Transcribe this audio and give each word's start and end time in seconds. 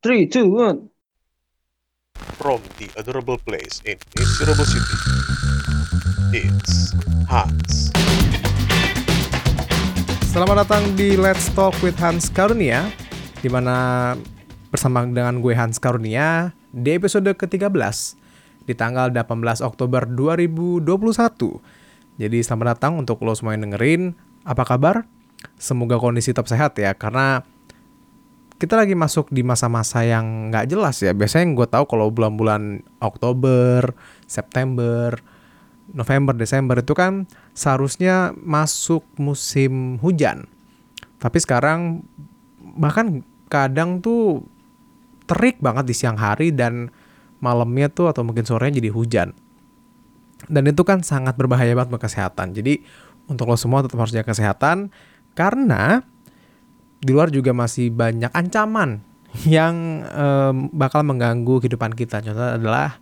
Three, 0.00 0.24
two, 0.24 0.48
one. 0.56 0.88
From 2.40 2.64
the 2.80 2.88
adorable 2.96 3.36
place 3.36 3.84
in 3.84 4.00
Miserable 4.16 4.64
City, 4.64 4.96
it's 6.32 6.96
Hans. 7.28 7.92
Selamat 10.32 10.64
datang 10.64 10.96
di 10.96 11.20
Let's 11.20 11.52
Talk 11.52 11.76
with 11.84 12.00
Hans 12.00 12.32
Karunia 12.32 12.88
di 13.44 13.52
mana 13.52 14.16
bersama 14.72 15.04
dengan 15.04 15.44
gue 15.44 15.52
Hans 15.52 15.76
Karunia 15.76 16.56
di 16.72 16.96
episode 16.96 17.36
ke-13 17.36 17.68
di 18.64 18.72
tanggal 18.72 19.12
18 19.12 19.60
Oktober 19.60 20.08
2021. 20.08 20.80
Jadi 22.16 22.38
selamat 22.40 22.66
datang 22.72 22.96
untuk 22.96 23.20
lo 23.20 23.36
semua 23.36 23.52
yang 23.52 23.68
dengerin. 23.68 24.16
Apa 24.48 24.64
kabar? 24.64 25.04
Semoga 25.60 26.00
kondisi 26.00 26.32
tetap 26.32 26.48
sehat 26.48 26.72
ya 26.80 26.96
karena 26.96 27.44
kita 28.60 28.76
lagi 28.76 28.92
masuk 28.92 29.32
di 29.32 29.40
masa-masa 29.40 30.04
yang 30.04 30.52
nggak 30.52 30.68
jelas 30.68 31.00
ya. 31.00 31.16
Biasanya 31.16 31.48
yang 31.48 31.54
gue 31.56 31.64
tahu 31.64 31.88
kalau 31.88 32.12
bulan-bulan 32.12 32.84
Oktober, 33.00 33.96
September, 34.28 35.16
November, 35.96 36.36
Desember 36.36 36.76
itu 36.76 36.92
kan 36.92 37.24
seharusnya 37.56 38.36
masuk 38.36 39.00
musim 39.16 39.96
hujan. 40.04 40.44
Tapi 41.16 41.40
sekarang 41.40 42.04
bahkan 42.76 43.24
kadang 43.48 44.04
tuh 44.04 44.44
terik 45.24 45.56
banget 45.64 45.88
di 45.88 45.96
siang 45.96 46.20
hari 46.20 46.52
dan 46.52 46.92
malamnya 47.40 47.88
tuh 47.88 48.12
atau 48.12 48.28
mungkin 48.28 48.44
sorenya 48.44 48.76
jadi 48.76 48.92
hujan. 48.92 49.32
Dan 50.52 50.68
itu 50.68 50.84
kan 50.84 51.00
sangat 51.00 51.32
berbahaya 51.40 51.72
banget 51.72 51.96
buat 51.96 52.04
kesehatan. 52.04 52.52
Jadi 52.52 52.84
untuk 53.24 53.48
lo 53.48 53.56
semua 53.56 53.80
tetap 53.80 53.96
harus 53.96 54.12
jaga 54.12 54.36
kesehatan 54.36 54.92
karena 55.32 56.04
di 57.00 57.10
luar 57.16 57.32
juga 57.32 57.56
masih 57.56 57.88
banyak 57.88 58.28
ancaman 58.32 59.00
yang 59.48 60.04
um, 60.10 60.68
bakal 60.74 61.00
mengganggu 61.00 61.64
kehidupan 61.64 61.96
kita. 61.96 62.20
Contohnya 62.20 62.60
adalah 62.60 63.00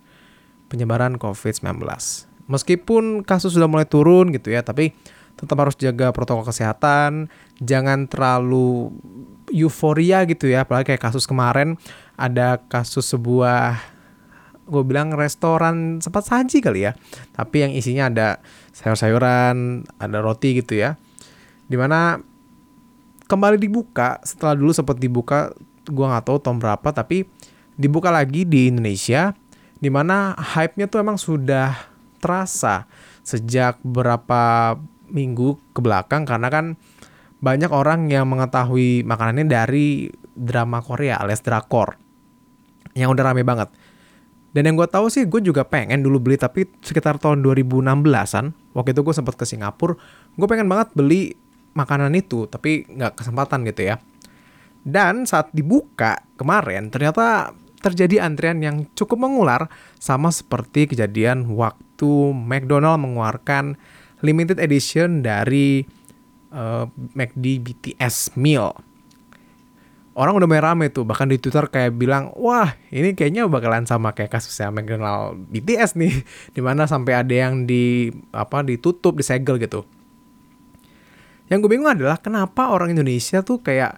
penyebaran 0.71 1.17
COVID-19. 1.17 1.83
Meskipun 2.49 3.21
kasus 3.27 3.53
sudah 3.53 3.69
mulai 3.69 3.85
turun 3.85 4.33
gitu 4.33 4.49
ya, 4.53 4.63
tapi 4.63 4.93
tetap 5.39 5.55
harus 5.61 5.75
jaga 5.79 6.11
protokol 6.11 6.43
kesehatan, 6.47 7.31
jangan 7.63 8.11
terlalu 8.11 8.91
euforia 9.49 10.27
gitu 10.27 10.51
ya, 10.51 10.67
apalagi 10.67 10.93
kayak 10.93 11.03
kasus 11.09 11.23
kemarin 11.23 11.79
ada 12.19 12.59
kasus 12.67 13.07
sebuah 13.07 13.79
gue 14.69 14.83
bilang 14.85 15.17
restoran 15.17 15.97
sempat 15.97 16.29
saji 16.29 16.61
kali 16.61 16.85
ya, 16.85 16.93
tapi 17.33 17.65
yang 17.65 17.73
isinya 17.73 18.11
ada 18.11 18.27
sayur-sayuran, 18.75 19.87
ada 19.97 20.17
roti 20.21 20.61
gitu 20.61 20.77
ya, 20.77 20.99
di 21.65 21.73
mana 21.73 22.21
kembali 23.29 23.61
dibuka 23.61 24.17
setelah 24.25 24.57
dulu 24.57 24.73
sempat 24.73 24.97
dibuka 24.97 25.53
gue 25.85 26.05
nggak 26.05 26.25
tahu 26.25 26.41
tahun 26.41 26.57
berapa 26.57 26.89
tapi 26.89 27.29
dibuka 27.77 28.09
lagi 28.09 28.43
di 28.43 28.73
Indonesia 28.73 29.37
di 29.77 29.87
mana 29.93 30.33
hype-nya 30.33 30.89
tuh 30.89 31.05
emang 31.05 31.21
sudah 31.21 31.77
terasa 32.19 32.89
sejak 33.23 33.77
beberapa 33.85 34.75
minggu 35.13 35.61
ke 35.71 35.79
belakang 35.79 36.25
karena 36.25 36.49
kan 36.49 36.65
banyak 37.39 37.71
orang 37.71 38.11
yang 38.11 38.27
mengetahui 38.27 39.07
makanannya 39.07 39.47
dari 39.47 40.11
drama 40.35 40.83
Korea 40.83 41.23
alias 41.23 41.39
drakor 41.39 41.95
yang 42.97 43.15
udah 43.15 43.31
rame 43.31 43.47
banget. 43.47 43.71
Dan 44.49 44.65
yang 44.65 44.75
gue 44.75 44.89
tahu 44.89 45.13
sih 45.13 45.29
gue 45.29 45.45
juga 45.45 45.61
pengen 45.61 46.01
dulu 46.01 46.19
beli 46.19 46.35
tapi 46.35 46.65
sekitar 46.81 47.21
tahun 47.21 47.45
2016an 47.45 48.73
waktu 48.73 48.97
itu 48.97 49.01
gue 49.05 49.13
sempat 49.13 49.37
ke 49.37 49.45
Singapura 49.45 49.93
gue 50.33 50.47
pengen 50.49 50.65
banget 50.65 50.89
beli 50.97 51.37
makanan 51.73 52.13
itu, 52.17 52.49
tapi 52.49 52.85
nggak 52.89 53.19
kesempatan 53.19 53.65
gitu 53.67 53.93
ya. 53.93 53.95
Dan 54.83 55.27
saat 55.27 55.51
dibuka 55.51 56.23
kemarin, 56.39 56.87
ternyata 56.89 57.51
terjadi 57.79 58.23
antrian 58.23 58.59
yang 58.59 58.87
cukup 58.95 59.23
mengular, 59.27 59.71
sama 59.99 60.31
seperti 60.31 60.91
kejadian 60.91 61.55
waktu 61.55 62.35
McDonald 62.35 62.99
mengeluarkan 63.03 63.79
limited 64.19 64.59
edition 64.59 65.23
dari 65.23 65.87
uh, 66.51 66.87
McD 67.15 67.63
BTS 67.63 68.35
meal. 68.35 68.75
Orang 70.19 70.35
udah 70.35 70.51
main 70.51 70.59
rame 70.59 70.91
tuh, 70.91 71.07
bahkan 71.07 71.31
di 71.31 71.39
Twitter 71.39 71.63
kayak 71.71 71.95
bilang, 71.95 72.35
wah 72.35 72.75
ini 72.91 73.15
kayaknya 73.15 73.47
bakalan 73.47 73.87
sama 73.87 74.11
kayak 74.11 74.35
kasusnya 74.35 74.67
McDonald 74.67 75.47
BTS 75.47 75.95
nih, 75.95 76.11
di 76.55 76.59
mana 76.59 76.83
sampai 76.83 77.23
ada 77.23 77.31
yang 77.31 77.63
di 77.63 78.11
apa 78.35 78.59
ditutup, 78.59 79.15
disegel 79.15 79.55
gitu. 79.55 79.87
Yang 81.49 81.57
gue 81.65 81.69
bingung 81.75 81.89
adalah 81.89 82.21
kenapa 82.21 82.69
orang 82.69 82.93
Indonesia 82.93 83.41
tuh 83.41 83.59
kayak 83.65 83.97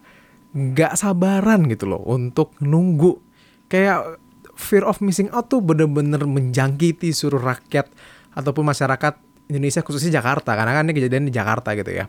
nggak 0.51 0.95
sabaran 0.95 1.67
gitu 1.67 1.88
loh 1.88 2.01
untuk 2.07 2.56
nunggu. 2.63 3.19
Kayak 3.67 4.19
fear 4.56 4.88
of 4.88 5.03
missing 5.03 5.28
out 5.35 5.51
tuh 5.51 5.59
bener-bener 5.59 6.23
menjangkiti 6.23 7.11
seluruh 7.11 7.44
rakyat 7.44 7.91
ataupun 8.31 8.72
masyarakat 8.72 9.19
Indonesia 9.51 9.84
khususnya 9.84 10.23
Jakarta 10.23 10.56
karena 10.56 10.72
kan 10.72 10.88
ini 10.88 10.95
kejadian 10.95 11.28
di 11.28 11.35
Jakarta 11.35 11.75
gitu 11.75 11.91
ya. 11.91 12.07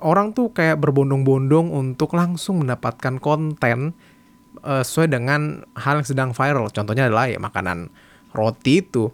Orang 0.00 0.32
tuh 0.36 0.52
kayak 0.52 0.80
berbondong-bondong 0.80 1.72
untuk 1.72 2.16
langsung 2.16 2.64
mendapatkan 2.64 3.16
konten 3.20 3.96
uh, 4.60 4.84
sesuai 4.84 5.12
dengan 5.12 5.64
hal 5.76 6.00
yang 6.00 6.08
sedang 6.08 6.30
viral. 6.32 6.68
Contohnya 6.72 7.08
adalah 7.08 7.28
ya 7.28 7.40
makanan 7.40 7.92
roti 8.32 8.80
itu. 8.80 9.12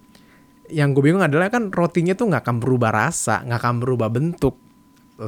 Yang 0.71 0.89
gue 0.99 1.03
bingung 1.11 1.23
adalah 1.23 1.51
kan 1.51 1.71
rotinya 1.75 2.15
tuh 2.15 2.31
nggak 2.31 2.43
akan 2.47 2.57
berubah 2.59 2.91
rasa, 2.91 3.43
nggak 3.47 3.61
akan 3.63 3.75
berubah 3.83 4.09
bentuk 4.11 4.62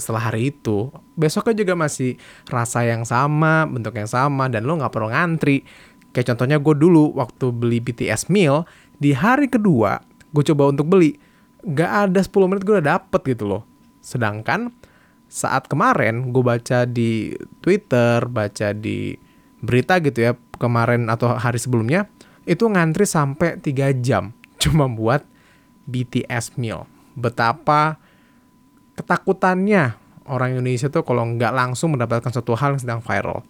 setelah 0.01 0.31
hari 0.33 0.55
itu 0.55 0.91
besoknya 1.19 1.55
juga 1.65 1.75
masih 1.79 2.17
rasa 2.49 2.87
yang 2.87 3.03
sama 3.03 3.67
bentuk 3.67 3.95
yang 3.95 4.09
sama 4.09 4.47
dan 4.49 4.65
lo 4.65 4.79
nggak 4.79 4.93
perlu 4.93 5.11
ngantri. 5.11 5.67
Kayak 6.15 6.35
contohnya 6.35 6.63
gue 6.63 6.75
dulu 6.79 7.11
waktu 7.19 7.51
beli 7.51 7.83
BTS 7.83 8.31
meal 8.31 8.63
di 9.03 9.11
hari 9.11 9.51
kedua 9.51 9.99
gue 10.35 10.43
coba 10.51 10.71
untuk 10.71 10.91
beli 10.91 11.19
gak 11.65 12.11
ada 12.11 12.21
10 12.21 12.51
menit 12.51 12.63
gue 12.63 12.75
udah 12.79 12.89
dapet 12.99 13.21
gitu 13.35 13.45
loh. 13.47 13.63
Sedangkan 14.03 14.71
saat 15.31 15.67
kemarin 15.67 16.31
gue 16.31 16.45
baca 16.45 16.87
di 16.87 17.35
Twitter 17.59 18.23
baca 18.29 18.71
di 18.71 19.17
berita 19.65 19.99
gitu 19.99 20.31
ya 20.31 20.33
kemarin 20.61 21.09
atau 21.09 21.35
hari 21.35 21.57
sebelumnya 21.57 22.07
itu 22.45 22.69
ngantri 22.69 23.09
sampai 23.09 23.57
3 23.59 24.05
jam 24.05 24.37
cuma 24.63 24.87
buat 24.87 25.25
BTS 25.89 26.61
meal. 26.61 26.87
Betapa 27.15 27.99
ketakutannya 28.95 29.99
orang 30.25 30.57
Indonesia 30.57 30.89
tuh 30.89 31.05
kalau 31.05 31.25
nggak 31.37 31.53
langsung 31.53 31.95
mendapatkan 31.95 32.33
suatu 32.33 32.57
hal 32.57 32.77
yang 32.77 32.83
sedang 32.83 33.01
viral. 33.05 33.45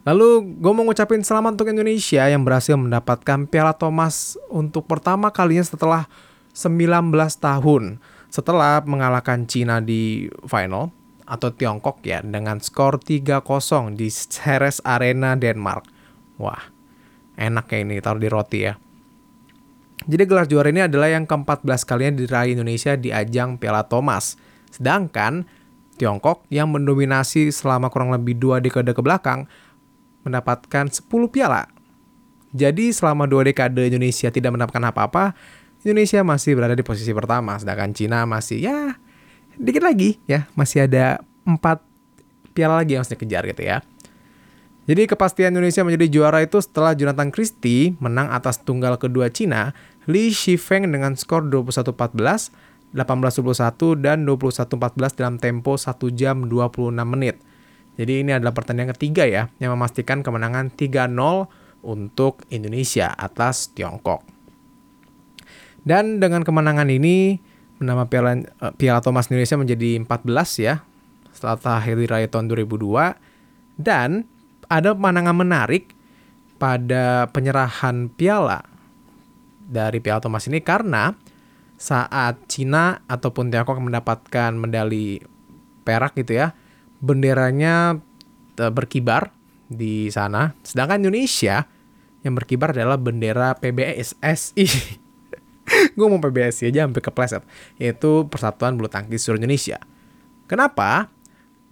Lalu 0.00 0.58
gue 0.58 0.72
mau 0.72 0.82
ngucapin 0.88 1.20
selamat 1.20 1.60
untuk 1.60 1.68
Indonesia 1.76 2.24
yang 2.24 2.40
berhasil 2.40 2.72
mendapatkan 2.72 3.44
Piala 3.46 3.76
Thomas 3.76 4.40
untuk 4.48 4.88
pertama 4.88 5.28
kalinya 5.28 5.62
setelah 5.62 6.08
19 6.56 7.12
tahun. 7.36 8.00
Setelah 8.30 8.80
mengalahkan 8.86 9.44
Cina 9.44 9.82
di 9.82 10.30
final 10.46 10.94
atau 11.28 11.50
Tiongkok 11.52 12.00
ya 12.02 12.24
dengan 12.24 12.58
skor 12.58 12.98
3-0 12.98 13.94
di 13.94 14.08
Ceres 14.08 14.80
Arena 14.82 15.36
Denmark. 15.36 15.84
Wah, 16.40 16.72
enak 17.36 17.68
kayak 17.68 17.82
ini 17.86 18.00
taruh 18.00 18.22
di 18.22 18.30
roti 18.32 18.58
ya. 18.64 18.74
Jadi 20.08 20.22
gelar 20.24 20.48
juara 20.48 20.72
ini 20.72 20.86
adalah 20.86 21.12
yang 21.12 21.28
ke-14 21.28 21.84
kalinya 21.84 22.12
diraih 22.24 22.56
Indonesia 22.56 22.96
di 22.96 23.12
ajang 23.12 23.60
Piala 23.60 23.84
Thomas. 23.84 24.40
Sedangkan 24.72 25.44
Tiongkok 26.00 26.48
yang 26.48 26.72
mendominasi 26.72 27.52
selama 27.52 27.92
kurang 27.92 28.08
lebih 28.08 28.40
dua 28.40 28.56
dekade 28.56 28.96
ke 28.96 29.02
belakang 29.04 29.44
mendapatkan 30.24 30.88
10 30.88 31.04
piala. 31.28 31.68
Jadi 32.56 32.88
selama 32.96 33.28
dua 33.28 33.44
dekade 33.44 33.84
Indonesia 33.84 34.32
tidak 34.32 34.56
mendapatkan 34.56 34.80
apa-apa, 34.88 35.36
Indonesia 35.84 36.24
masih 36.24 36.56
berada 36.56 36.72
di 36.72 36.80
posisi 36.80 37.12
pertama, 37.12 37.60
sedangkan 37.60 37.92
Cina 37.92 38.24
masih 38.24 38.64
ya 38.64 38.96
dikit 39.60 39.84
lagi 39.84 40.16
ya, 40.24 40.48
masih 40.56 40.88
ada 40.88 41.20
empat 41.44 41.84
piala 42.56 42.80
lagi 42.80 42.96
yang 42.96 43.04
harus 43.04 43.12
dikejar 43.12 43.44
gitu 43.52 43.62
ya. 43.68 43.84
Jadi 44.88 45.04
kepastian 45.04 45.52
Indonesia 45.52 45.84
menjadi 45.84 46.06
juara 46.08 46.40
itu 46.40 46.56
setelah 46.60 46.96
Jonathan 46.96 47.28
Christie 47.28 47.94
menang 48.00 48.32
atas 48.32 48.64
tunggal 48.64 48.96
kedua 48.96 49.28
Cina 49.28 49.76
Li 50.08 50.32
Shifeng 50.32 50.88
dengan 50.88 51.14
skor 51.14 51.46
21-14, 51.46 52.96
18-21, 52.96 54.00
dan 54.00 54.24
21-14 54.24 55.20
dalam 55.20 55.36
tempo 55.36 55.76
1 55.76 55.86
jam 56.16 56.48
26 56.48 56.96
menit. 57.04 57.36
Jadi 58.00 58.24
ini 58.24 58.32
adalah 58.32 58.56
pertandingan 58.56 58.96
ketiga 58.96 59.28
ya, 59.28 59.52
yang 59.60 59.76
memastikan 59.76 60.24
kemenangan 60.24 60.72
3-0 60.72 61.12
untuk 61.84 62.48
Indonesia 62.48 63.12
atas 63.12 63.68
Tiongkok. 63.76 64.24
Dan 65.84 66.20
dengan 66.20 66.40
kemenangan 66.44 66.88
ini, 66.88 67.40
menambah 67.80 68.08
Piala, 68.08 68.32
uh, 68.60 68.72
Piala 68.76 69.00
Thomas 69.04 69.28
Indonesia 69.28 69.56
menjadi 69.56 70.00
14 70.00 70.64
ya, 70.64 70.84
setelah 71.32 71.80
Hari 71.80 72.08
Raya 72.08 72.28
tahun 72.28 72.48
2002. 72.52 73.16
Dan 73.80 74.28
ada 74.70 74.94
pemandangan 74.94 75.34
menarik 75.34 75.92
pada 76.62 77.26
penyerahan 77.34 78.06
piala 78.14 78.62
dari 79.66 79.98
Piala 79.98 80.22
Thomas 80.22 80.46
ini 80.46 80.62
karena 80.62 81.10
saat 81.80 82.46
Cina 82.46 83.02
ataupun 83.08 83.48
Tiongkok 83.48 83.80
mendapatkan 83.80 84.52
medali 84.54 85.18
perak 85.82 86.14
gitu 86.14 86.36
ya, 86.36 86.52
benderanya 87.00 87.96
berkibar 88.54 89.32
di 89.66 90.12
sana. 90.12 90.52
Sedangkan 90.60 91.00
Indonesia 91.00 91.64
yang 92.20 92.36
berkibar 92.36 92.76
adalah 92.76 93.00
bendera 93.00 93.56
PBSI. 93.56 94.66
gue 95.96 96.06
mau 96.06 96.20
PBSI 96.20 96.68
aja 96.68 96.84
sampai 96.84 97.00
kepleset. 97.00 97.42
Yaitu 97.80 98.28
Persatuan 98.28 98.76
Bulu 98.76 98.92
Tangkis 98.92 99.24
Seluruh 99.24 99.40
Indonesia. 99.40 99.80
Kenapa? 100.44 101.08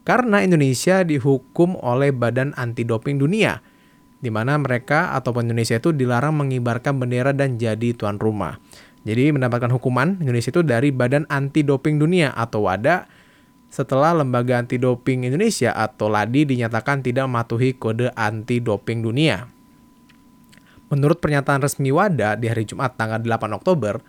Karena 0.09 0.41
Indonesia 0.41 1.05
dihukum 1.05 1.77
oleh 1.85 2.17
Badan 2.17 2.57
Anti 2.57 2.89
Doping 2.89 3.21
Dunia, 3.21 3.61
di 4.25 4.33
mana 4.33 4.57
mereka 4.57 5.13
ataupun 5.13 5.53
Indonesia 5.53 5.77
itu 5.77 5.93
dilarang 5.93 6.33
mengibarkan 6.33 6.97
bendera 6.97 7.37
dan 7.37 7.61
jadi 7.61 7.93
tuan 7.93 8.17
rumah. 8.17 8.57
Jadi 9.05 9.37
mendapatkan 9.37 9.69
hukuman 9.69 10.17
Indonesia 10.25 10.49
itu 10.49 10.65
dari 10.65 10.89
Badan 10.97 11.29
Anti 11.29 11.61
Doping 11.61 12.01
Dunia 12.01 12.33
atau 12.33 12.65
WADA 12.65 13.05
setelah 13.69 14.17
Lembaga 14.17 14.65
Anti 14.65 14.81
Doping 14.81 15.29
Indonesia 15.29 15.77
atau 15.77 16.09
LADI 16.09 16.57
dinyatakan 16.57 17.05
tidak 17.05 17.29
mematuhi 17.29 17.77
kode 17.77 18.09
anti 18.17 18.65
doping 18.65 19.05
dunia. 19.05 19.45
Menurut 20.89 21.21
pernyataan 21.21 21.61
resmi 21.61 21.93
WADA 21.93 22.41
di 22.41 22.49
hari 22.49 22.65
Jumat 22.65 22.97
tanggal 22.97 23.21
8 23.21 23.53
Oktober, 23.53 24.01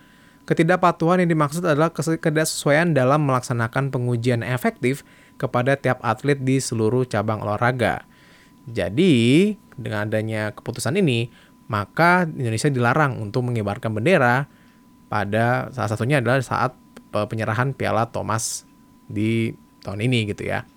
ketidakpatuhan 0.48 1.20
yang 1.20 1.30
dimaksud 1.36 1.60
adalah 1.68 1.92
ketidaksesuaian 1.92 2.96
dalam 2.96 3.28
melaksanakan 3.28 3.92
pengujian 3.92 4.48
efektif 4.48 5.04
kepada 5.40 5.80
tiap 5.80 6.04
atlet 6.04 6.36
di 6.36 6.60
seluruh 6.60 7.08
cabang 7.08 7.40
olahraga. 7.40 8.04
Jadi, 8.68 9.56
dengan 9.80 10.06
adanya 10.06 10.52
keputusan 10.52 11.00
ini, 11.00 11.32
maka 11.72 12.28
Indonesia 12.28 12.68
dilarang 12.68 13.18
untuk 13.24 13.48
mengibarkan 13.48 13.96
bendera 13.96 14.46
pada 15.08 15.72
salah 15.72 15.90
satunya 15.90 16.20
adalah 16.20 16.44
saat 16.44 16.76
penyerahan 17.10 17.74
Piala 17.74 18.06
Thomas 18.12 18.68
di 19.10 19.56
tahun 19.82 20.06
ini 20.06 20.30
gitu 20.36 20.46
ya. 20.46 20.68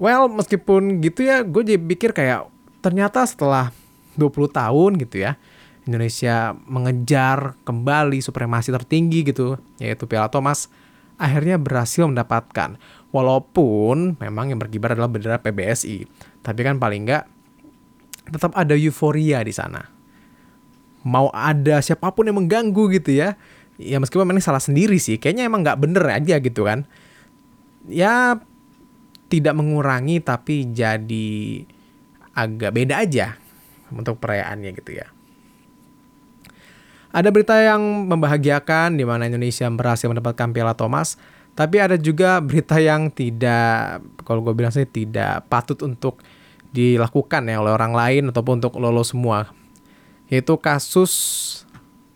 Well, 0.00 0.26
meskipun 0.26 0.98
gitu 0.98 1.22
ya, 1.22 1.46
gue 1.46 1.62
jadi 1.62 1.78
pikir 1.78 2.10
kayak 2.10 2.50
ternyata 2.82 3.22
setelah 3.22 3.70
20 4.18 4.50
tahun 4.50 4.90
gitu 4.98 5.22
ya, 5.22 5.38
Indonesia 5.86 6.56
mengejar 6.66 7.54
kembali 7.62 8.18
supremasi 8.18 8.74
tertinggi 8.74 9.22
gitu, 9.22 9.60
yaitu 9.78 10.10
Piala 10.10 10.26
Thomas, 10.32 10.66
akhirnya 11.14 11.60
berhasil 11.60 12.08
mendapatkan. 12.10 12.80
Walaupun 13.14 14.18
memang 14.18 14.50
yang 14.50 14.58
berkibar 14.58 14.98
adalah 14.98 15.06
bendera 15.06 15.38
PBSI, 15.38 16.02
tapi 16.42 16.60
kan 16.66 16.82
paling 16.82 17.06
enggak 17.06 17.30
tetap 18.26 18.50
ada 18.58 18.74
euforia 18.74 19.38
di 19.46 19.54
sana. 19.54 19.86
Mau 21.06 21.30
ada 21.30 21.78
siapa 21.78 22.10
pun 22.10 22.26
yang 22.26 22.42
mengganggu 22.42 22.90
gitu 22.98 23.14
ya, 23.14 23.38
ya 23.78 24.02
meskipun 24.02 24.26
ini 24.34 24.42
salah 24.42 24.58
sendiri 24.58 24.98
sih, 24.98 25.22
kayaknya 25.22 25.46
emang 25.46 25.62
nggak 25.62 25.78
bener 25.78 26.02
aja 26.10 26.42
gitu 26.42 26.66
kan 26.66 26.88
ya 27.88 28.40
tidak 29.28 29.54
mengurangi 29.56 30.20
tapi 30.20 30.68
jadi 30.72 31.64
agak 32.34 32.70
beda 32.72 33.04
aja 33.04 33.36
untuk 33.92 34.18
perayaannya 34.20 34.70
gitu 34.74 34.92
ya. 35.00 35.06
Ada 37.14 37.30
berita 37.30 37.54
yang 37.62 38.10
membahagiakan 38.10 38.98
di 38.98 39.06
mana 39.06 39.30
Indonesia 39.30 39.70
berhasil 39.70 40.10
mendapatkan 40.10 40.50
Piala 40.50 40.74
Thomas, 40.74 41.14
tapi 41.54 41.78
ada 41.78 41.94
juga 41.94 42.42
berita 42.42 42.82
yang 42.82 43.14
tidak, 43.14 44.02
kalau 44.26 44.42
gue 44.42 44.54
bilang 44.58 44.74
sih 44.74 44.86
tidak 44.90 45.46
patut 45.46 45.78
untuk 45.86 46.18
dilakukan 46.74 47.46
ya 47.46 47.62
oleh 47.62 47.70
orang 47.70 47.94
lain 47.94 48.22
ataupun 48.34 48.58
untuk 48.58 48.82
lolos 48.82 49.14
semua. 49.14 49.54
Yaitu 50.26 50.58
kasus 50.58 51.12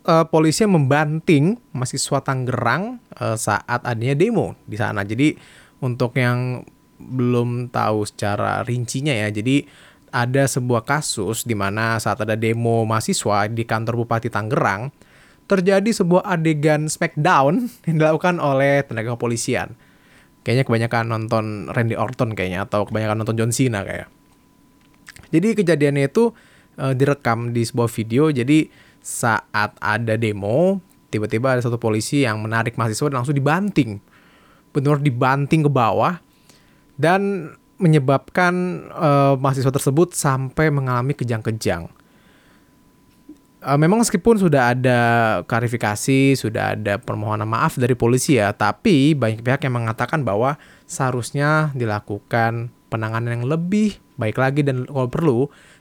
uh, 0.03 0.27
polisi 0.27 0.67
membanting 0.67 1.55
mahasiswa 1.71 2.19
Tangerang 2.19 2.99
uh, 3.15 3.39
saat 3.39 3.79
adanya 3.87 4.19
demo 4.19 4.59
di 4.67 4.75
sana. 4.75 5.07
Jadi 5.07 5.39
untuk 5.79 6.19
yang 6.19 6.67
belum 6.99 7.71
tahu 7.71 8.03
secara 8.11 8.67
rincinya 8.67 9.15
ya, 9.15 9.31
jadi 9.31 9.63
ada 10.11 10.51
sebuah 10.51 10.83
kasus 10.83 11.47
di 11.47 11.55
mana 11.55 12.01
saat 12.03 12.19
ada 12.25 12.35
demo 12.35 12.83
mahasiswa 12.83 13.47
di 13.47 13.63
kantor 13.63 14.03
Bupati 14.03 14.27
Tangerang, 14.27 14.91
terjadi 15.49 15.91
sebuah 15.91 16.29
adegan 16.29 16.87
smackdown 16.87 17.67
yang 17.89 17.97
dilakukan 17.97 18.39
oleh 18.39 18.85
tenaga 18.85 19.17
kepolisian. 19.17 19.75
Kayaknya 20.45 20.65
kebanyakan 20.65 21.05
nonton 21.09 21.45
Randy 21.73 21.97
Orton 21.99 22.33
kayaknya 22.37 22.65
atau 22.65 22.87
kebanyakan 22.87 23.25
nonton 23.25 23.37
John 23.37 23.53
Cena 23.53 23.85
kayak. 23.85 24.09
Jadi 25.29 25.61
kejadiannya 25.61 26.09
itu 26.09 26.33
e, 26.79 26.97
direkam 26.97 27.53
di 27.53 27.67
sebuah 27.69 27.91
video. 27.93 28.33
Jadi 28.33 28.71
saat 29.05 29.77
ada 29.77 30.17
demo, 30.17 30.81
tiba-tiba 31.13 31.53
ada 31.53 31.61
satu 31.61 31.77
polisi 31.77 32.25
yang 32.25 32.41
menarik 32.41 32.81
mahasiswa 32.81 33.13
dan 33.13 33.21
langsung 33.21 33.37
dibanting 33.37 34.01
benar 34.73 35.01
dibanting 35.01 35.65
ke 35.65 35.71
bawah 35.73 36.21
dan 36.95 37.53
menyebabkan 37.79 38.85
uh, 38.91 39.35
mahasiswa 39.39 39.71
tersebut 39.71 40.15
sampai 40.15 40.71
mengalami 40.71 41.15
kejang-kejang. 41.15 41.87
Uh, 43.59 43.75
memang 43.75 43.99
meskipun 43.99 44.39
sudah 44.39 44.71
ada 44.71 45.01
klarifikasi, 45.51 46.39
sudah 46.39 46.79
ada 46.79 46.95
permohonan 47.03 47.51
maaf 47.51 47.75
dari 47.75 47.99
polisi 47.99 48.39
ya, 48.39 48.55
tapi 48.55 49.19
banyak 49.19 49.43
pihak 49.43 49.67
yang 49.67 49.75
mengatakan 49.83 50.23
bahwa 50.23 50.55
seharusnya 50.87 51.75
dilakukan 51.75 52.71
penanganan 52.87 53.43
yang 53.43 53.47
lebih 53.51 53.99
baik 54.15 54.39
lagi 54.39 54.63
dan 54.63 54.87
kalau 54.87 55.11
perlu 55.11 55.39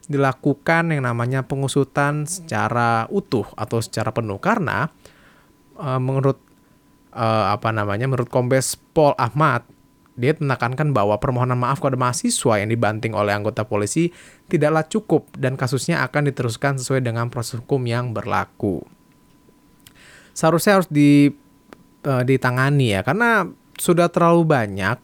dilakukan 0.10 0.90
yang 0.90 1.06
namanya 1.06 1.46
pengusutan 1.46 2.26
secara 2.26 3.06
utuh 3.14 3.46
atau 3.54 3.78
secara 3.78 4.10
penuh. 4.10 4.42
Karena 4.42 4.90
uh, 5.78 6.02
menurut 6.02 6.42
uh, 7.14 7.54
apa 7.54 7.70
namanya 7.70 8.10
menurut 8.10 8.30
Kombes 8.30 8.74
Pol 8.74 9.14
Ahmad 9.22 9.62
dia 10.18 10.34
menekankan 10.34 10.98
bahwa 10.98 11.22
permohonan 11.22 11.56
maaf 11.56 11.78
kepada 11.78 11.96
mahasiswa 11.96 12.58
yang 12.58 12.74
dibanting 12.74 13.14
oleh 13.14 13.38
anggota 13.38 13.70
polisi 13.70 14.10
tidaklah 14.50 14.82
cukup 14.90 15.30
dan 15.38 15.54
kasusnya 15.54 16.02
akan 16.02 16.34
diteruskan 16.34 16.82
sesuai 16.82 17.06
dengan 17.06 17.30
proses 17.30 17.62
hukum 17.62 17.86
yang 17.86 18.18
berlaku. 18.18 18.82
Seharusnya 20.34 20.82
harus 20.82 20.90
di, 20.90 21.30
uh, 22.04 22.24
ditangani 22.26 22.98
ya 22.98 23.06
karena 23.06 23.46
sudah 23.78 24.10
terlalu 24.10 24.44
banyak 24.50 24.98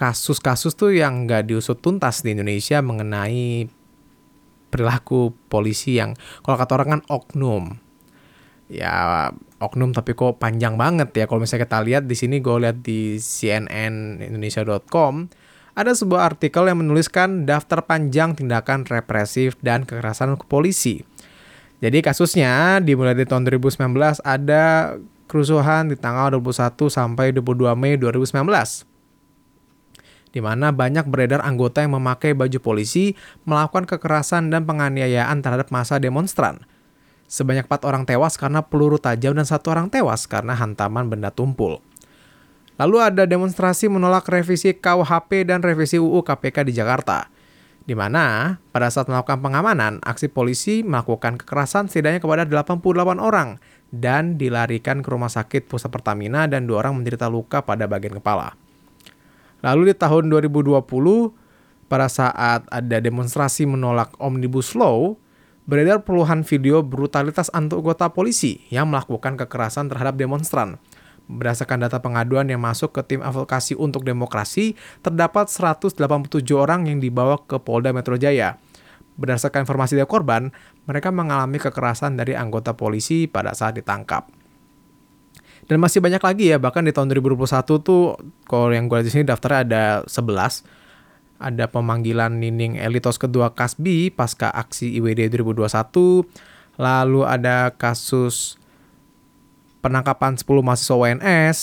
kasus-kasus 0.00 0.72
tuh 0.72 0.96
yang 0.96 1.28
nggak 1.28 1.52
diusut 1.52 1.80
tuntas 1.84 2.24
di 2.24 2.32
Indonesia 2.32 2.80
mengenai 2.80 3.68
perilaku 4.72 5.36
polisi 5.52 6.00
yang 6.00 6.16
kalau 6.44 6.56
kata 6.56 6.72
orang 6.80 6.88
kan 7.00 7.02
oknum 7.12 7.85
ya 8.66 9.30
oknum 9.62 9.94
tapi 9.94 10.18
kok 10.18 10.42
panjang 10.42 10.74
banget 10.74 11.14
ya 11.14 11.30
kalau 11.30 11.42
misalnya 11.42 11.70
kita 11.70 11.78
lihat 11.86 12.10
di 12.10 12.16
sini 12.18 12.42
gue 12.42 12.56
lihat 12.66 12.82
di 12.82 13.22
cnnindonesia.com 13.22 15.30
ada 15.76 15.92
sebuah 15.92 16.34
artikel 16.34 16.66
yang 16.66 16.80
menuliskan 16.80 17.44
daftar 17.44 17.84
panjang 17.84 18.32
tindakan 18.32 18.88
represif 18.88 19.60
dan 19.60 19.84
kekerasan 19.84 20.40
ke 20.40 20.48
polisi. 20.48 21.04
Jadi 21.84 22.00
kasusnya 22.00 22.80
dimulai 22.80 23.12
di 23.12 23.28
tahun 23.28 23.44
2019 23.44 23.84
ada 24.24 24.96
kerusuhan 25.28 25.92
di 25.92 26.00
tanggal 26.00 26.40
21 26.40 26.88
sampai 26.88 27.36
22 27.36 27.76
Mei 27.76 28.00
2019 28.00 28.96
di 30.36 30.44
mana 30.44 30.68
banyak 30.68 31.08
beredar 31.08 31.40
anggota 31.40 31.80
yang 31.80 31.96
memakai 31.96 32.36
baju 32.36 32.60
polisi 32.60 33.16
melakukan 33.48 33.88
kekerasan 33.88 34.52
dan 34.52 34.68
penganiayaan 34.68 35.40
terhadap 35.40 35.72
masa 35.72 35.96
demonstran. 35.96 36.60
Sebanyak 37.26 37.66
empat 37.66 37.82
orang 37.82 38.06
tewas 38.06 38.38
karena 38.38 38.62
peluru 38.62 39.02
tajam 39.02 39.34
dan 39.34 39.42
satu 39.42 39.74
orang 39.74 39.90
tewas 39.90 40.30
karena 40.30 40.54
hantaman 40.54 41.10
benda 41.10 41.34
tumpul. 41.34 41.82
Lalu 42.76 42.96
ada 43.02 43.24
demonstrasi 43.26 43.90
menolak 43.90 44.28
revisi 44.30 44.76
KUHP 44.76 45.48
dan 45.48 45.64
revisi 45.64 45.96
UU 45.98 46.22
KPK 46.22 46.68
di 46.68 46.76
Jakarta, 46.76 47.26
di 47.82 47.96
mana 47.96 48.58
pada 48.70 48.92
saat 48.92 49.08
melakukan 49.08 49.40
pengamanan, 49.40 49.98
aksi 50.04 50.28
polisi 50.28 50.84
melakukan 50.84 51.40
kekerasan 51.40 51.88
setidaknya 51.88 52.20
kepada 52.20 52.44
88 52.44 53.16
orang 53.16 53.56
dan 53.88 54.36
dilarikan 54.36 55.00
ke 55.00 55.08
rumah 55.08 55.32
sakit 55.32 55.66
pusat 55.66 55.88
Pertamina 55.88 56.44
dan 56.44 56.68
dua 56.68 56.84
orang 56.84 57.00
menderita 57.00 57.32
luka 57.32 57.64
pada 57.64 57.88
bagian 57.88 58.20
kepala. 58.20 58.52
Lalu 59.64 59.90
di 59.90 59.94
tahun 59.96 60.28
2020, 60.28 60.84
pada 61.88 62.12
saat 62.12 62.68
ada 62.68 62.96
demonstrasi 63.00 63.64
menolak 63.64 64.12
Omnibus 64.20 64.76
Law, 64.76 65.16
beredar 65.66 66.06
puluhan 66.06 66.46
video 66.46 66.80
brutalitas 66.86 67.50
anggota 67.50 68.14
polisi 68.14 68.62
yang 68.70 68.86
melakukan 68.86 69.34
kekerasan 69.34 69.90
terhadap 69.90 70.14
demonstran. 70.14 70.78
Berdasarkan 71.26 71.82
data 71.82 71.98
pengaduan 71.98 72.46
yang 72.46 72.62
masuk 72.62 72.94
ke 72.94 73.02
tim 73.02 73.18
advokasi 73.18 73.74
untuk 73.74 74.06
demokrasi, 74.06 74.78
terdapat 75.02 75.50
187 75.50 75.98
orang 76.54 76.86
yang 76.86 77.02
dibawa 77.02 77.42
ke 77.42 77.58
Polda 77.58 77.90
Metro 77.90 78.14
Jaya. 78.14 78.62
Berdasarkan 79.18 79.66
informasi 79.66 79.98
dari 79.98 80.06
korban, 80.06 80.54
mereka 80.86 81.10
mengalami 81.10 81.58
kekerasan 81.58 82.14
dari 82.14 82.38
anggota 82.38 82.78
polisi 82.78 83.26
pada 83.26 83.58
saat 83.58 83.74
ditangkap. 83.74 84.30
Dan 85.66 85.82
masih 85.82 85.98
banyak 85.98 86.22
lagi 86.22 86.54
ya, 86.54 86.62
bahkan 86.62 86.86
di 86.86 86.94
tahun 86.94 87.10
2021 87.10 87.82
tuh, 87.82 88.14
kalau 88.46 88.70
yang 88.70 88.86
gue 88.86 89.02
lihat 89.02 89.06
di 89.10 89.10
sini 89.10 89.24
daftarnya 89.26 89.60
ada 89.66 89.84
11 90.06 90.75
ada 91.36 91.68
pemanggilan 91.68 92.40
Nining 92.40 92.80
Elitos 92.80 93.20
kedua 93.20 93.52
Kasbi 93.52 94.08
pasca 94.12 94.52
aksi 94.52 94.96
IWD 95.00 95.32
2021, 95.42 96.24
lalu 96.80 97.20
ada 97.24 97.72
kasus 97.74 98.56
penangkapan 99.84 100.34
10 100.34 100.46
mahasiswa 100.64 100.96
WNS, 100.96 101.58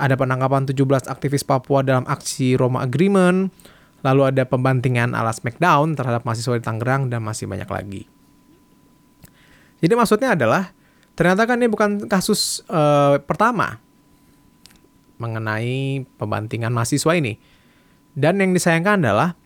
ada 0.00 0.14
penangkapan 0.16 0.64
17 0.68 1.08
aktivis 1.08 1.44
Papua 1.44 1.84
dalam 1.84 2.08
aksi 2.08 2.56
Roma 2.56 2.84
Agreement, 2.84 3.52
Lalu 4.00 4.32
ada 4.32 4.42
pembantingan 4.48 5.12
ala 5.12 5.32
Smackdown 5.32 5.92
terhadap 5.92 6.24
mahasiswa 6.24 6.56
di 6.56 6.64
Tangerang 6.64 7.12
dan 7.12 7.20
masih 7.20 7.44
banyak 7.44 7.68
lagi. 7.68 8.02
Jadi 9.80 9.92
maksudnya 9.96 10.32
adalah 10.36 10.72
ternyata 11.16 11.44
kan 11.44 11.60
ini 11.60 11.68
bukan 11.68 12.08
kasus 12.08 12.64
uh, 12.68 13.20
pertama 13.20 13.80
mengenai 15.20 16.04
pembantingan 16.16 16.72
mahasiswa 16.72 17.12
ini. 17.12 17.36
Dan 18.14 18.42
yang 18.42 18.50
disayangkan 18.54 19.02
adalah 19.02 19.38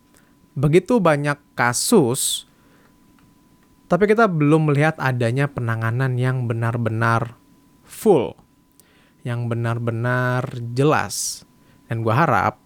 begitu 0.54 1.02
banyak 1.02 1.36
kasus 1.58 2.46
tapi 3.84 4.08
kita 4.08 4.26
belum 4.26 4.72
melihat 4.72 4.96
adanya 4.96 5.46
penanganan 5.46 6.16
yang 6.16 6.48
benar-benar 6.48 7.36
full, 7.84 8.32
yang 9.22 9.46
benar-benar 9.46 10.48
jelas. 10.72 11.44
Dan 11.86 12.00
gue 12.00 12.10
harap 12.10 12.64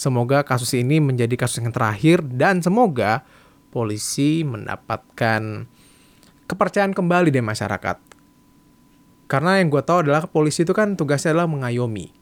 Semoga 0.00 0.40
kasus 0.48 0.72
ini 0.80 0.96
menjadi 0.96 1.36
kasus 1.36 1.60
yang 1.60 1.76
terakhir 1.76 2.24
dan 2.24 2.64
semoga 2.64 3.20
polisi 3.68 4.40
mendapatkan 4.48 5.68
kepercayaan 6.48 6.96
kembali 6.96 7.28
dari 7.28 7.44
masyarakat. 7.44 8.00
Karena 9.28 9.60
yang 9.60 9.68
gue 9.68 9.84
tahu 9.84 10.08
adalah 10.08 10.24
polisi 10.24 10.64
itu 10.64 10.72
kan 10.72 10.96
tugasnya 10.96 11.36
adalah 11.36 11.52
mengayomi, 11.52 12.16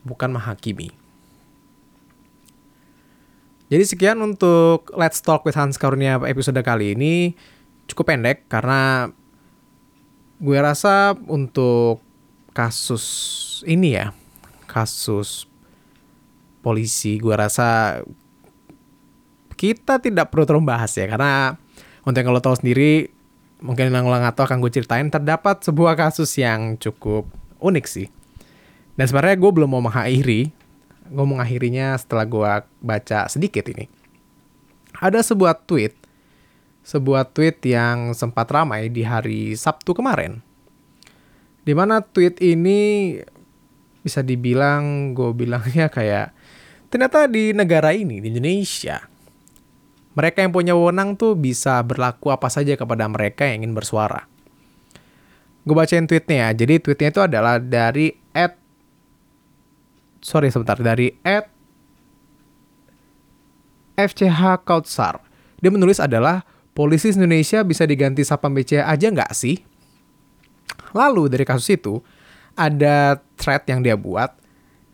bukan 0.00 0.32
menghakimi. 0.32 0.96
Jadi 3.72 3.84
sekian 3.88 4.20
untuk 4.20 4.92
Let's 4.92 5.24
Talk 5.24 5.48
with 5.48 5.56
Hans 5.56 5.80
Karunia 5.80 6.20
episode 6.24 6.60
kali 6.60 6.92
ini. 6.92 7.32
Cukup 7.88 8.12
pendek 8.12 8.48
karena 8.48 9.12
gue 10.40 10.58
rasa 10.60 11.16
untuk 11.28 12.04
kasus 12.52 13.04
ini 13.64 13.96
ya, 13.96 14.12
kasus 14.68 15.48
polisi 16.64 17.20
gue 17.20 17.36
rasa 17.36 18.00
kita 19.54 20.00
tidak 20.00 20.32
perlu 20.32 20.48
terlalu 20.48 20.72
bahas 20.72 20.96
ya 20.96 21.04
karena 21.04 21.60
untuk 22.08 22.24
yang 22.24 22.32
lo 22.32 22.40
tahu 22.40 22.56
sendiri 22.56 23.12
mungkin 23.60 23.92
yang 23.92 24.08
lo 24.08 24.16
nggak 24.16 24.32
tahu 24.32 24.48
akan 24.48 24.64
gue 24.64 24.72
ceritain 24.72 25.12
terdapat 25.12 25.60
sebuah 25.60 25.92
kasus 25.92 26.32
yang 26.40 26.80
cukup 26.80 27.28
unik 27.60 27.84
sih 27.84 28.08
dan 28.96 29.04
sebenarnya 29.04 29.36
gue 29.36 29.50
belum 29.52 29.76
mau 29.76 29.84
mengakhiri 29.84 30.63
gue 31.08 31.26
mengakhirinya 31.26 31.96
setelah 32.00 32.24
gue 32.24 32.52
baca 32.80 33.28
sedikit 33.28 33.66
ini 33.68 33.88
ada 35.00 35.20
sebuah 35.20 35.64
tweet 35.66 35.92
sebuah 36.84 37.32
tweet 37.32 37.64
yang 37.64 38.12
sempat 38.12 38.48
ramai 38.52 38.92
di 38.92 39.04
hari 39.04 39.56
Sabtu 39.56 39.96
kemarin 39.96 40.44
di 41.64 41.72
mana 41.72 42.04
tweet 42.04 42.40
ini 42.44 43.16
bisa 44.04 44.20
dibilang 44.20 45.16
gue 45.16 45.32
bilangnya 45.32 45.88
kayak 45.88 46.36
ternyata 46.92 47.26
di 47.26 47.56
negara 47.56 47.90
ini, 47.90 48.20
di 48.20 48.28
Indonesia, 48.30 49.00
mereka 50.14 50.44
yang 50.44 50.52
punya 50.54 50.76
wewenang 50.76 51.16
tuh 51.16 51.34
bisa 51.34 51.80
berlaku 51.82 52.30
apa 52.30 52.52
saja 52.52 52.76
kepada 52.76 53.08
mereka 53.10 53.48
yang 53.48 53.64
ingin 53.64 53.74
bersuara. 53.74 54.28
Gue 55.64 55.74
bacain 55.74 56.04
tweetnya 56.04 56.46
ya. 56.46 56.48
Jadi 56.52 56.78
tweetnya 56.78 57.08
itu 57.10 57.20
adalah 57.24 57.56
dari 57.56 58.12
sorry 60.24 60.48
sebentar 60.48 60.80
dari 60.80 61.12
at 61.20 61.52
FCH 64.00 64.64
Kautsar. 64.64 65.20
Dia 65.60 65.68
menulis 65.68 66.00
adalah 66.00 66.42
polisi 66.72 67.12
Indonesia 67.12 67.60
bisa 67.62 67.84
diganti 67.84 68.24
sapam 68.24 68.56
BCA 68.56 68.88
aja 68.88 69.12
nggak 69.12 69.30
sih? 69.36 69.60
Lalu 70.96 71.28
dari 71.28 71.44
kasus 71.44 71.68
itu 71.76 72.00
ada 72.56 73.20
thread 73.36 73.68
yang 73.68 73.84
dia 73.84 73.94
buat 73.94 74.32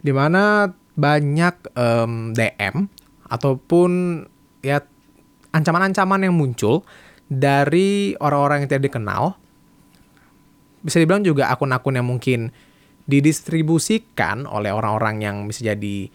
di 0.02 0.10
mana 0.10 0.74
banyak 0.98 1.54
um, 1.78 2.34
DM 2.34 2.90
ataupun 3.30 4.24
ya 4.60 4.82
ancaman-ancaman 5.54 6.28
yang 6.28 6.34
muncul 6.36 6.82
dari 7.30 8.18
orang-orang 8.18 8.66
yang 8.66 8.68
tidak 8.68 8.92
dikenal. 8.92 9.38
Bisa 10.80 11.00
dibilang 11.00 11.24
juga 11.24 11.52
akun-akun 11.52 11.96
yang 11.96 12.08
mungkin 12.08 12.52
didistribusikan 13.10 14.46
oleh 14.46 14.70
orang-orang 14.70 15.26
yang 15.26 15.36
bisa 15.50 15.74
jadi 15.74 16.06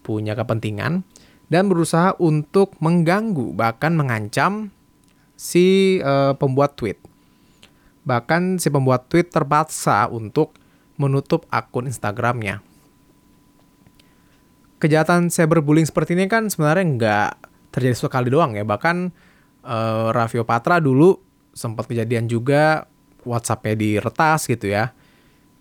punya 0.00 0.32
kepentingan 0.32 1.04
dan 1.52 1.68
berusaha 1.68 2.16
untuk 2.16 2.80
mengganggu 2.80 3.52
bahkan 3.52 3.92
mengancam 3.92 4.72
si 5.36 6.00
uh, 6.00 6.32
pembuat 6.40 6.80
tweet. 6.80 6.96
Bahkan 8.08 8.56
si 8.56 8.72
pembuat 8.72 9.12
tweet 9.12 9.28
terpaksa 9.28 10.08
untuk 10.08 10.56
menutup 10.96 11.44
akun 11.52 11.84
Instagramnya 11.84 12.64
kejahatan 14.80 15.28
cyberbullying 15.28 15.84
seperti 15.84 16.16
ini 16.16 16.26
kan 16.26 16.48
sebenarnya 16.48 16.84
nggak 16.96 17.30
terjadi 17.70 17.94
sekali 17.94 18.32
doang 18.32 18.56
ya. 18.56 18.64
Bahkan 18.64 18.96
uh, 19.62 20.08
Raffio 20.10 20.42
Patra 20.48 20.80
dulu 20.80 21.14
sempat 21.52 21.86
kejadian 21.86 22.26
juga 22.26 22.88
WhatsApp-nya 23.22 23.76
diretas 23.76 24.48
gitu 24.48 24.72
ya. 24.72 24.96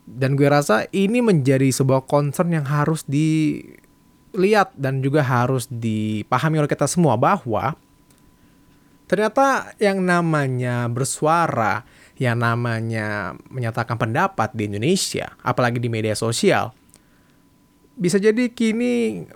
Dan 0.10 0.34
gue 0.34 0.50
rasa 0.50 0.90
ini 0.90 1.22
menjadi 1.22 1.70
sebuah 1.70 2.10
concern 2.10 2.50
yang 2.50 2.66
harus 2.66 3.06
dilihat 3.06 4.74
dan 4.74 5.06
juga 5.06 5.22
harus 5.22 5.70
dipahami 5.70 6.66
oleh 6.66 6.72
kita 6.72 6.90
semua 6.90 7.14
bahwa 7.14 7.78
ternyata 9.06 9.78
yang 9.78 10.02
namanya 10.02 10.90
bersuara, 10.90 11.86
yang 12.18 12.42
namanya 12.42 13.38
menyatakan 13.54 14.02
pendapat 14.02 14.50
di 14.58 14.66
Indonesia, 14.66 15.38
apalagi 15.46 15.78
di 15.78 15.94
media 15.94 16.18
sosial, 16.18 16.74
bisa 17.94 18.18
jadi 18.18 18.50
kini 18.50 19.30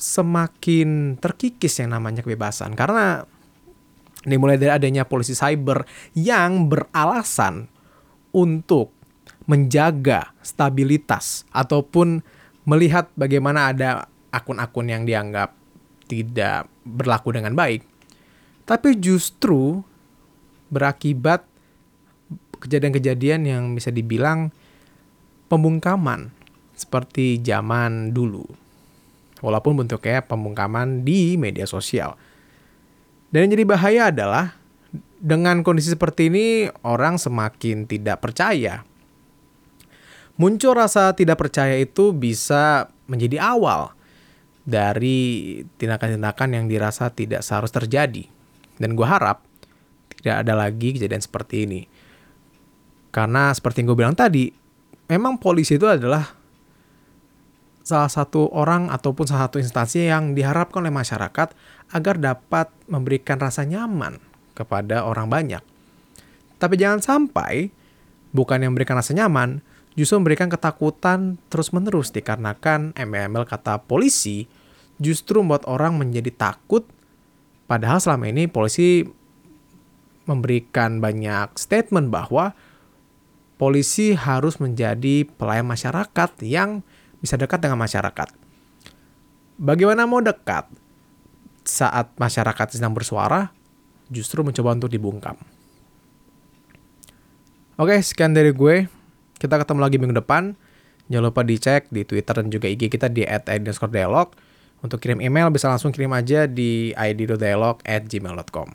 semakin 0.00 1.20
terkikis 1.20 1.84
yang 1.84 1.92
namanya 1.92 2.24
kebebasan. 2.24 2.72
Karena 2.72 3.22
dimulai 4.24 4.56
dari 4.56 4.72
adanya 4.72 5.04
polisi 5.04 5.34
cyber 5.34 5.84
yang 6.14 6.70
beralasan 6.70 7.68
untuk 8.32 9.01
menjaga 9.48 10.30
stabilitas 10.42 11.46
ataupun 11.50 12.22
melihat 12.68 13.10
bagaimana 13.18 13.74
ada 13.74 14.06
akun-akun 14.30 14.86
yang 14.86 15.02
dianggap 15.02 15.52
tidak 16.06 16.70
berlaku 16.86 17.34
dengan 17.34 17.54
baik 17.58 17.82
tapi 18.62 18.94
justru 18.96 19.82
berakibat 20.72 21.44
kejadian-kejadian 22.62 23.42
yang 23.42 23.62
bisa 23.74 23.90
dibilang 23.90 24.54
pembungkaman 25.50 26.30
seperti 26.78 27.42
zaman 27.42 28.14
dulu. 28.14 28.46
Walaupun 29.42 29.82
bentuknya 29.82 30.22
pembungkaman 30.22 31.02
di 31.02 31.34
media 31.34 31.66
sosial. 31.66 32.14
Dan 33.34 33.46
yang 33.50 33.58
jadi 33.58 33.64
bahaya 33.66 34.02
adalah 34.14 34.54
dengan 35.18 35.66
kondisi 35.66 35.90
seperti 35.90 36.30
ini 36.30 36.46
orang 36.86 37.18
semakin 37.18 37.90
tidak 37.90 38.22
percaya. 38.22 38.86
Muncul 40.42 40.74
rasa 40.74 41.14
tidak 41.14 41.38
percaya 41.38 41.78
itu 41.78 42.10
bisa 42.10 42.90
menjadi 43.06 43.38
awal 43.38 43.94
dari 44.66 45.62
tindakan-tindakan 45.78 46.58
yang 46.58 46.64
dirasa 46.66 47.14
tidak 47.14 47.46
seharusnya 47.46 47.86
terjadi. 47.86 48.26
Dan 48.74 48.98
gue 48.98 49.06
harap 49.06 49.46
tidak 50.18 50.42
ada 50.42 50.58
lagi 50.58 50.98
kejadian 50.98 51.22
seperti 51.22 51.70
ini. 51.70 51.86
Karena 53.14 53.54
seperti 53.54 53.86
yang 53.86 53.94
gue 53.94 53.98
bilang 54.02 54.18
tadi, 54.18 54.50
memang 55.06 55.38
polisi 55.38 55.78
itu 55.78 55.86
adalah 55.86 56.26
salah 57.86 58.10
satu 58.10 58.50
orang 58.50 58.90
ataupun 58.90 59.30
salah 59.30 59.46
satu 59.46 59.62
instansi 59.62 60.10
yang 60.10 60.34
diharapkan 60.34 60.82
oleh 60.82 60.90
masyarakat 60.90 61.54
agar 61.94 62.14
dapat 62.18 62.66
memberikan 62.90 63.38
rasa 63.38 63.62
nyaman 63.62 64.18
kepada 64.58 65.06
orang 65.06 65.30
banyak. 65.30 65.62
Tapi 66.58 66.74
jangan 66.78 66.98
sampai 66.98 67.70
bukan 68.34 68.58
yang 68.62 68.74
memberikan 68.74 68.98
rasa 68.98 69.12
nyaman, 69.14 69.60
justru 69.98 70.16
memberikan 70.20 70.48
ketakutan 70.48 71.36
terus-menerus 71.52 72.12
dikarenakan 72.12 72.96
ML 72.96 73.44
kata 73.44 73.84
polisi 73.84 74.48
justru 74.96 75.44
membuat 75.44 75.68
orang 75.68 75.98
menjadi 76.00 76.32
takut 76.32 76.88
padahal 77.68 78.00
selama 78.00 78.28
ini 78.28 78.48
polisi 78.48 79.04
memberikan 80.24 81.02
banyak 81.02 81.58
statement 81.58 82.08
bahwa 82.08 82.54
polisi 83.58 84.14
harus 84.14 84.58
menjadi 84.58 85.26
pelayan 85.38 85.66
masyarakat 85.66 86.30
yang 86.42 86.82
bisa 87.22 87.38
dekat 87.38 87.62
dengan 87.62 87.78
masyarakat. 87.78 88.34
Bagaimana 89.62 90.10
mau 90.10 90.18
dekat 90.18 90.66
saat 91.62 92.10
masyarakat 92.18 92.74
sedang 92.74 92.90
bersuara, 92.90 93.54
justru 94.10 94.42
mencoba 94.42 94.74
untuk 94.74 94.90
dibungkam. 94.90 95.38
Oke, 97.78 97.94
sekian 98.02 98.34
dari 98.34 98.50
gue. 98.50 98.90
Kita 99.42 99.58
ketemu 99.58 99.82
lagi 99.82 99.98
minggu 99.98 100.14
depan. 100.22 100.54
Jangan 101.10 101.34
lupa 101.34 101.42
dicek 101.42 101.90
di 101.90 102.06
Twitter 102.06 102.38
dan 102.38 102.46
juga 102.46 102.70
IG 102.70 102.86
kita 102.86 103.10
di 103.10 103.26
@dialog. 103.26 104.30
Untuk 104.86 105.02
kirim 105.02 105.18
email 105.18 105.50
bisa 105.50 105.66
langsung 105.66 105.90
kirim 105.90 106.14
aja 106.14 106.46
di 106.46 106.94
id.dialog@gmail.com. 106.94 108.68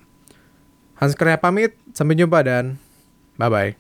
Hans 1.00 1.14
Karya 1.16 1.40
pamit, 1.40 1.80
sampai 1.96 2.20
jumpa 2.20 2.44
dan 2.44 2.76
bye-bye. 3.40 3.80